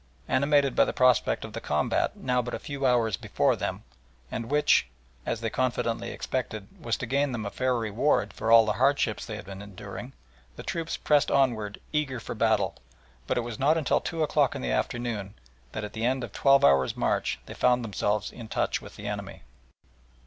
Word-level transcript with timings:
Animated 0.27 0.75
by 0.75 0.85
the 0.85 0.93
prospect 0.97 1.45
of 1.45 1.53
the 1.53 1.61
combat 1.61 2.15
now 2.17 2.41
but 2.41 2.55
a 2.55 2.59
few 2.65 2.87
hours 2.87 3.17
before 3.17 3.55
them, 3.55 3.83
and 4.31 4.49
which, 4.49 4.87
as 5.27 5.41
they 5.41 5.51
confidently 5.51 6.09
expected, 6.09 6.65
was 6.83 6.97
to 6.97 7.05
gain 7.05 7.31
them 7.33 7.45
a 7.45 7.51
fair 7.51 7.75
reward 7.75 8.33
for 8.33 8.51
all 8.51 8.65
the 8.65 8.73
hardships 8.81 9.27
they 9.27 9.35
had 9.35 9.45
been 9.45 9.61
enduring, 9.61 10.13
the 10.55 10.63
troops 10.63 10.97
pressed 10.97 11.29
onward 11.29 11.79
eager 11.93 12.19
for 12.19 12.33
battle, 12.33 12.77
but 13.27 13.37
it 13.37 13.41
was 13.41 13.59
not 13.59 13.77
until 13.77 14.01
two 14.01 14.23
o'clock 14.23 14.55
in 14.55 14.63
the 14.63 14.71
afternoon 14.71 15.35
that 15.73 15.83
at 15.83 15.93
the 15.93 16.03
end 16.03 16.23
of 16.23 16.31
a 16.31 16.33
twelve 16.33 16.65
hours' 16.65 16.97
march, 16.97 17.39
they 17.45 17.53
found 17.53 17.83
themselves 17.83 18.31
in 18.31 18.47
touch 18.47 18.81
with 18.81 18.95
the 18.95 19.05
enemy. 19.05 19.43